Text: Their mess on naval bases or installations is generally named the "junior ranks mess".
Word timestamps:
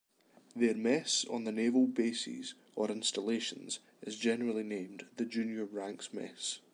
Their 0.55 0.73
mess 0.73 1.25
on 1.29 1.43
naval 1.43 1.85
bases 1.85 2.55
or 2.75 2.89
installations 2.89 3.77
is 4.01 4.17
generally 4.17 4.63
named 4.63 5.05
the 5.17 5.25
"junior 5.25 5.65
ranks 5.65 6.11
mess". 6.11 6.57